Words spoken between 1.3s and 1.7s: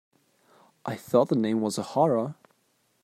name